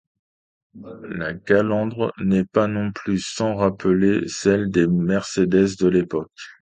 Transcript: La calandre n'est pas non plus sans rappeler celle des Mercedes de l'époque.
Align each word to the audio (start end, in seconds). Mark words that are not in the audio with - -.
La 1.09 1.35
calandre 1.35 2.11
n'est 2.21 2.43
pas 2.45 2.65
non 2.65 2.91
plus 2.91 3.19
sans 3.19 3.53
rappeler 3.55 4.27
celle 4.27 4.71
des 4.71 4.87
Mercedes 4.87 5.77
de 5.79 5.87
l'époque. 5.89 6.31